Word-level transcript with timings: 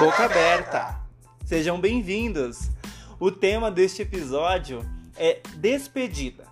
boca 0.00 0.24
aberta. 0.24 0.98
Sejam 1.44 1.78
bem-vindos. 1.78 2.70
O 3.18 3.30
tema 3.30 3.70
deste 3.70 4.00
episódio 4.00 4.80
é 5.14 5.42
despedida. 5.56 6.46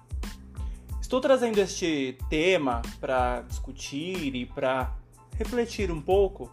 Estou 1.01 1.19
trazendo 1.19 1.57
este 1.57 2.19
tema 2.29 2.83
para 3.01 3.41
discutir 3.41 4.35
e 4.35 4.45
para 4.45 4.95
refletir 5.39 5.91
um 5.91 5.99
pouco, 5.99 6.53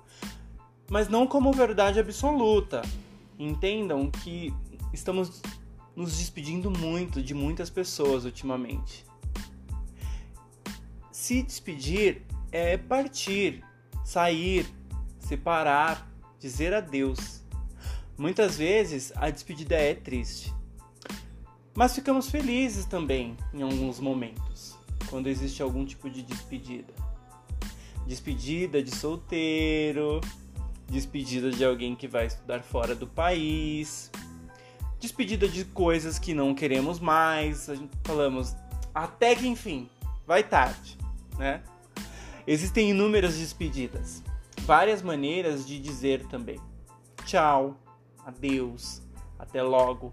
mas 0.90 1.10
não 1.10 1.28
como 1.28 1.52
verdade 1.52 2.00
absoluta. 2.00 2.82
Entendam 3.38 4.10
que 4.10 4.54
estamos 4.94 5.42
nos 5.98 6.18
despedindo 6.18 6.72
muito 6.72 7.22
de 7.22 7.34
muitas 7.34 7.70
pessoas 7.70 8.24
ultimamente. 8.24 9.06
Se 11.12 11.44
despedir 11.44 12.22
é 12.54 12.78
partir, 12.78 13.62
sair, 14.06 14.66
separar, 15.20 16.15
dizer 16.40 16.74
adeus. 16.74 17.42
Muitas 18.18 18.58
vezes 18.58 19.12
a 19.16 19.30
despedida 19.30 19.76
é 19.76 19.94
triste, 19.94 20.54
mas 21.74 21.94
ficamos 21.94 22.30
felizes 22.30 22.86
também 22.86 23.36
em 23.54 23.62
alguns 23.62 24.00
momentos, 24.00 24.78
quando 25.10 25.28
existe 25.28 25.62
algum 25.62 25.86
tipo 25.86 26.10
de 26.10 26.22
despedida. 26.22 26.94
Despedida 28.08 28.82
de 28.82 28.96
solteiro, 28.96 30.22
despedida 30.90 31.52
de 31.52 31.66
alguém 31.66 31.96
que 31.96 32.08
vai 32.08 32.28
estudar 32.28 32.62
fora 32.62 32.96
do 32.96 33.08
país, 33.08 34.10
despedida 35.00 35.48
de 35.48 35.66
coisas 35.66 36.18
que 36.18 36.34
não 36.34 36.56
queremos 36.56 37.00
mais, 37.00 37.70
a 37.70 37.76
gente 37.76 37.92
falamos 38.04 38.56
até 38.94 39.36
que 39.36 39.48
enfim, 39.48 39.90
vai 40.26 40.44
tarde, 40.44 40.98
né? 41.38 41.62
Existem 42.48 42.92
inúmeras 42.92 43.36
despedidas, 43.38 44.24
várias 44.66 45.04
maneiras 45.04 45.66
de 45.66 45.80
dizer 45.80 46.26
também. 46.26 46.60
Tchau, 47.24 47.78
adeus, 48.26 49.02
até 49.38 49.62
logo, 49.62 50.12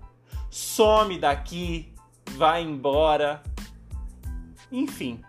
some 0.50 1.18
daqui, 1.18 1.94
vai 2.32 2.62
embora. 2.62 3.42
Enfim, 4.70 5.22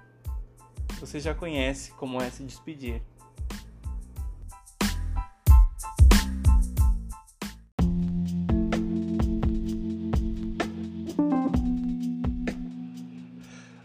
você 0.99 1.21
já 1.21 1.33
conhece 1.33 1.91
como 1.93 2.21
é 2.21 2.29
se 2.29 2.43
despedir. 2.43 3.01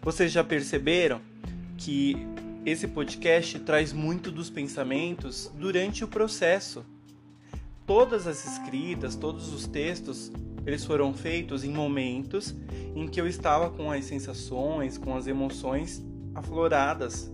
Vocês 0.02 0.32
já 0.32 0.42
perceberam 0.42 1.20
que 1.76 2.16
esse 2.68 2.86
podcast 2.86 3.58
traz 3.60 3.94
muito 3.94 4.30
dos 4.30 4.50
pensamentos 4.50 5.50
durante 5.54 6.04
o 6.04 6.08
processo. 6.08 6.84
Todas 7.86 8.26
as 8.26 8.44
escritas, 8.44 9.16
todos 9.16 9.54
os 9.54 9.66
textos, 9.66 10.30
eles 10.66 10.84
foram 10.84 11.14
feitos 11.14 11.64
em 11.64 11.70
momentos 11.70 12.54
em 12.94 13.08
que 13.08 13.18
eu 13.18 13.26
estava 13.26 13.70
com 13.70 13.90
as 13.90 14.04
sensações, 14.04 14.98
com 14.98 15.16
as 15.16 15.26
emoções 15.26 16.04
afloradas 16.34 17.32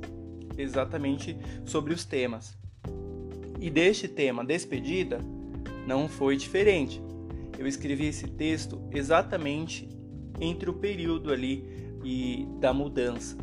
exatamente 0.57 1.37
sobre 1.65 1.93
os 1.93 2.05
temas. 2.05 2.57
E 3.61 3.69
deste 3.69 4.07
tema, 4.07 4.45
despedida, 4.45 5.19
não 5.85 6.09
foi 6.09 6.37
diferente. 6.37 7.03
Eu 7.59 7.67
escrevi 7.67 8.07
esse 8.07 8.29
texto 8.29 8.81
exatamente 8.93 9.89
entre 10.41 10.71
o 10.71 10.75
período 10.75 11.33
ali 11.33 11.65
e 12.05 12.47
da 12.61 12.73
mudança. 12.73 13.37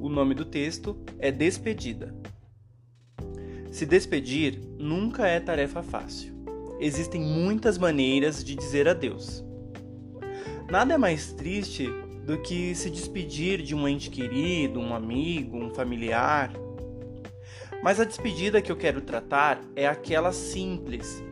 O 0.00 0.08
nome 0.08 0.34
do 0.34 0.44
texto 0.44 0.96
é 1.18 1.30
Despedida. 1.30 2.14
Se 3.70 3.84
despedir 3.84 4.60
nunca 4.78 5.26
é 5.26 5.40
tarefa 5.40 5.82
fácil. 5.82 6.32
Existem 6.80 7.20
muitas 7.20 7.76
maneiras 7.76 8.44
de 8.44 8.54
dizer 8.54 8.88
adeus. 8.88 9.44
Nada 10.70 10.94
é 10.94 10.98
mais 10.98 11.32
triste 11.32 11.88
do 12.24 12.40
que 12.40 12.74
se 12.74 12.90
despedir 12.90 13.62
de 13.62 13.74
um 13.74 13.88
ente 13.88 14.10
querido, 14.10 14.78
um 14.78 14.94
amigo, 14.94 15.58
um 15.58 15.70
familiar. 15.70 16.52
Mas 17.82 17.98
a 17.98 18.04
despedida 18.04 18.62
que 18.62 18.70
eu 18.70 18.76
quero 18.76 19.00
tratar 19.00 19.60
é 19.74 19.86
aquela 19.86 20.32
simples, 20.32 21.22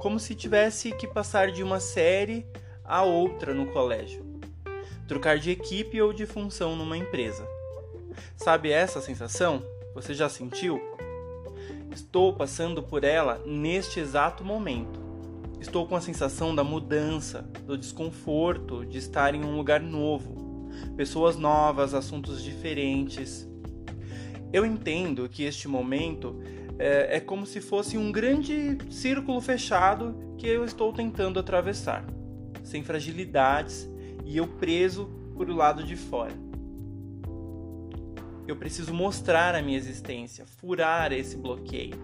como 0.00 0.18
se 0.18 0.34
tivesse 0.34 0.92
que 0.92 1.06
passar 1.06 1.50
de 1.50 1.62
uma 1.62 1.78
série 1.78 2.46
a 2.84 3.02
outra 3.02 3.54
no 3.54 3.66
colégio 3.66 4.28
trocar 5.08 5.38
de 5.38 5.50
equipe 5.50 6.00
ou 6.02 6.12
de 6.12 6.26
função 6.26 6.76
numa 6.76 6.96
empresa. 6.96 7.57
Sabe 8.36 8.70
essa 8.70 9.00
sensação? 9.00 9.62
Você 9.94 10.14
já 10.14 10.28
sentiu? 10.28 10.80
Estou 11.90 12.32
passando 12.32 12.82
por 12.82 13.02
ela 13.02 13.42
neste 13.46 13.98
exato 13.98 14.44
momento. 14.44 15.00
Estou 15.60 15.86
com 15.86 15.96
a 15.96 16.00
sensação 16.00 16.54
da 16.54 16.62
mudança, 16.62 17.42
do 17.66 17.76
desconforto 17.76 18.86
de 18.86 18.98
estar 18.98 19.34
em 19.34 19.44
um 19.44 19.56
lugar 19.56 19.80
novo, 19.80 20.70
pessoas 20.96 21.36
novas, 21.36 21.94
assuntos 21.94 22.42
diferentes. 22.42 23.48
Eu 24.52 24.64
entendo 24.64 25.28
que 25.28 25.42
este 25.42 25.66
momento 25.66 26.40
é, 26.78 27.16
é 27.16 27.20
como 27.20 27.44
se 27.44 27.60
fosse 27.60 27.98
um 27.98 28.12
grande 28.12 28.78
círculo 28.88 29.40
fechado 29.40 30.14
que 30.38 30.46
eu 30.46 30.64
estou 30.64 30.92
tentando 30.92 31.40
atravessar, 31.40 32.04
sem 32.62 32.84
fragilidades 32.84 33.90
e 34.24 34.36
eu 34.36 34.46
preso 34.46 35.06
por 35.34 35.50
o 35.50 35.56
lado 35.56 35.82
de 35.82 35.96
fora. 35.96 36.47
Eu 38.48 38.56
preciso 38.56 38.94
mostrar 38.94 39.54
a 39.54 39.60
minha 39.60 39.76
existência, 39.76 40.46
furar 40.46 41.12
esse 41.12 41.36
bloqueio. 41.36 41.96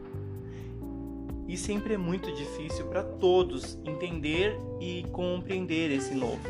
E 1.49 1.56
sempre 1.56 1.94
é 1.94 1.97
muito 1.97 2.31
difícil 2.34 2.84
para 2.84 3.03
todos 3.03 3.78
entender 3.82 4.54
e 4.78 5.06
compreender 5.10 5.91
esse 5.91 6.15
novo. 6.15 6.43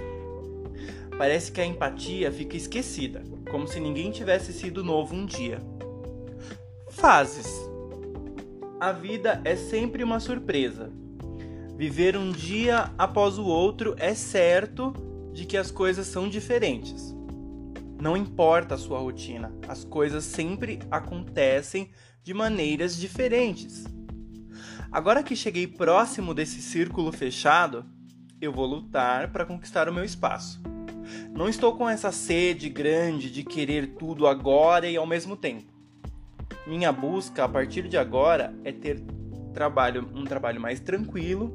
Parece 1.16 1.52
que 1.52 1.60
a 1.60 1.64
empatia 1.64 2.32
fica 2.32 2.56
esquecida, 2.56 3.22
como 3.48 3.68
se 3.68 3.78
ninguém 3.78 4.10
tivesse 4.10 4.52
sido 4.52 4.82
novo 4.82 5.14
um 5.14 5.24
dia. 5.24 5.62
Fases. 6.90 7.46
A 8.80 8.90
vida 8.90 9.40
é 9.44 9.54
sempre 9.54 10.02
uma 10.02 10.18
surpresa. 10.18 10.90
Viver 11.76 12.16
um 12.16 12.32
dia 12.32 12.90
após 12.98 13.38
o 13.38 13.44
outro 13.44 13.94
é 13.96 14.12
certo 14.12 14.92
de 15.32 15.44
que 15.44 15.56
as 15.56 15.70
coisas 15.70 16.08
são 16.08 16.28
diferentes. 16.28 17.13
Não 18.00 18.16
importa 18.16 18.74
a 18.74 18.78
sua 18.78 18.98
rotina, 18.98 19.52
as 19.68 19.84
coisas 19.84 20.24
sempre 20.24 20.80
acontecem 20.90 21.90
de 22.22 22.34
maneiras 22.34 22.96
diferentes. 22.96 23.84
Agora 24.90 25.22
que 25.22 25.34
cheguei 25.34 25.66
próximo 25.66 26.34
desse 26.34 26.60
círculo 26.60 27.10
fechado, 27.12 27.84
eu 28.40 28.52
vou 28.52 28.66
lutar 28.66 29.32
para 29.32 29.44
conquistar 29.44 29.88
o 29.88 29.92
meu 29.92 30.04
espaço. 30.04 30.62
Não 31.32 31.48
estou 31.48 31.76
com 31.76 31.88
essa 31.88 32.12
sede 32.12 32.68
grande 32.68 33.30
de 33.30 33.42
querer 33.42 33.94
tudo 33.96 34.26
agora 34.26 34.88
e 34.88 34.96
ao 34.96 35.06
mesmo 35.06 35.36
tempo. 35.36 35.72
Minha 36.66 36.92
busca 36.92 37.44
a 37.44 37.48
partir 37.48 37.88
de 37.88 37.96
agora 37.96 38.54
é 38.64 38.72
ter 38.72 39.02
trabalho, 39.52 40.08
um 40.14 40.24
trabalho 40.24 40.60
mais 40.60 40.80
tranquilo 40.80 41.52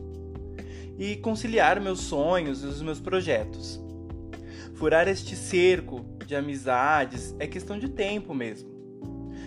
e 0.98 1.16
conciliar 1.18 1.80
meus 1.80 2.02
sonhos 2.02 2.64
e 2.64 2.68
os 2.68 2.82
meus 2.82 3.00
projetos. 3.00 3.82
Furar 4.76 5.08
este 5.08 5.36
cerco 5.36 6.06
de 6.30 6.36
amizades 6.36 7.36
é 7.40 7.48
questão 7.48 7.80
de 7.80 7.90
tempo 7.90 8.36
mesmo. 8.36 8.70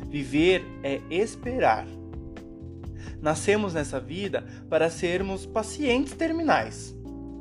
Viver 0.09 0.65
é 0.83 1.01
esperar. 1.09 1.87
Nascemos 3.21 3.73
nessa 3.73 4.01
vida 4.01 4.45
para 4.69 4.91
sermos 4.91 5.47
pacientes 5.47 6.13
terminais. 6.13 6.93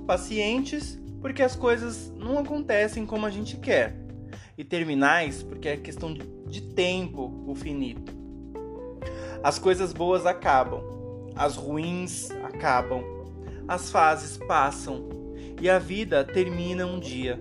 Pacientes 0.05 1.01
porque 1.19 1.41
as 1.41 1.55
coisas 1.55 2.13
não 2.15 2.37
acontecem 2.37 3.03
como 3.03 3.25
a 3.25 3.31
gente 3.31 3.57
quer, 3.57 3.95
e 4.57 4.63
terminais 4.63 5.41
porque 5.41 5.69
é 5.69 5.77
questão 5.77 6.13
de 6.13 6.61
tempo 6.61 7.43
o 7.47 7.55
finito. 7.55 8.13
As 9.43 9.57
coisas 9.57 9.91
boas 9.91 10.27
acabam, 10.27 10.83
as 11.35 11.55
ruins 11.55 12.29
acabam, 12.43 13.03
as 13.67 13.89
fases 13.89 14.37
passam 14.37 15.09
e 15.59 15.67
a 15.67 15.79
vida 15.79 16.23
termina 16.23 16.85
um 16.85 16.99
dia. 16.99 17.39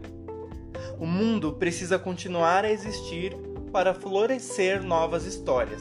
O 1.00 1.06
mundo 1.06 1.55
precisa 1.55 1.99
continuar 1.99 2.62
a 2.62 2.70
existir 2.70 3.35
para 3.73 3.94
florescer 3.94 4.82
novas 4.82 5.25
histórias. 5.25 5.81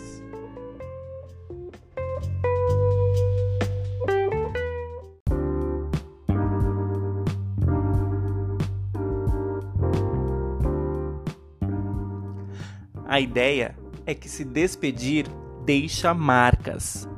A 13.05 13.19
ideia 13.19 13.75
é 14.05 14.15
que 14.15 14.29
se 14.29 14.45
despedir 14.45 15.27
deixa 15.65 16.13
marcas. 16.13 17.09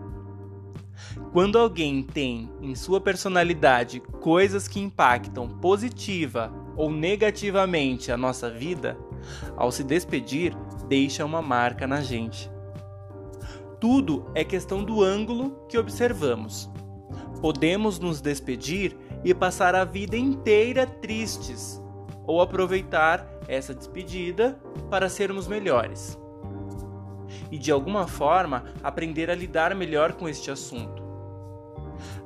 Quando 1.31 1.57
alguém 1.57 2.03
tem 2.03 2.49
em 2.61 2.75
sua 2.75 2.99
personalidade 2.99 4.01
coisas 4.01 4.67
que 4.67 4.81
impactam 4.81 5.47
positiva 5.47 6.51
ou 6.75 6.91
negativamente 6.91 8.11
a 8.11 8.17
nossa 8.17 8.49
vida, 8.49 8.97
ao 9.55 9.71
se 9.71 9.81
despedir, 9.81 10.53
deixa 10.89 11.23
uma 11.23 11.41
marca 11.41 11.87
na 11.87 12.01
gente. 12.01 12.51
Tudo 13.79 14.29
é 14.35 14.43
questão 14.43 14.83
do 14.83 15.01
ângulo 15.01 15.65
que 15.69 15.77
observamos. 15.77 16.69
Podemos 17.39 17.97
nos 17.97 18.19
despedir 18.19 18.97
e 19.23 19.33
passar 19.33 19.73
a 19.73 19.85
vida 19.85 20.17
inteira 20.17 20.85
tristes, 20.85 21.81
ou 22.27 22.41
aproveitar 22.41 23.25
essa 23.47 23.73
despedida 23.73 24.59
para 24.89 25.07
sermos 25.07 25.47
melhores. 25.47 26.19
E 27.49 27.57
de 27.57 27.71
alguma 27.71 28.05
forma 28.05 28.65
aprender 28.83 29.29
a 29.29 29.35
lidar 29.35 29.73
melhor 29.73 30.11
com 30.13 30.27
este 30.27 30.51
assunto. 30.51 31.00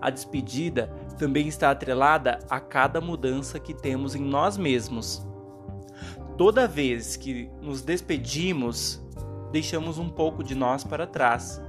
A 0.01 0.09
despedida 0.09 0.87
também 1.17 1.47
está 1.47 1.71
atrelada 1.71 2.39
a 2.49 2.59
cada 2.59 2.99
mudança 3.01 3.59
que 3.59 3.73
temos 3.73 4.15
em 4.15 4.21
nós 4.21 4.57
mesmos. 4.57 5.25
Toda 6.37 6.67
vez 6.67 7.15
que 7.15 7.49
nos 7.61 7.81
despedimos, 7.81 9.01
deixamos 9.51 9.97
um 9.97 10.09
pouco 10.09 10.43
de 10.43 10.53
nós 10.53 10.83
para 10.83 11.07
trás. 11.07 11.61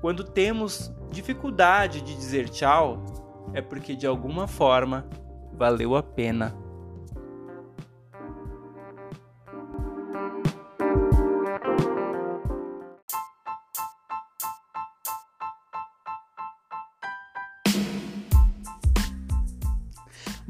Quando 0.00 0.22
temos 0.22 0.92
dificuldade 1.10 2.02
de 2.02 2.14
dizer 2.14 2.48
tchau, 2.48 3.02
é 3.54 3.62
porque 3.62 3.96
de 3.96 4.06
alguma 4.06 4.46
forma 4.46 5.06
valeu 5.52 5.96
a 5.96 6.02
pena. 6.02 6.63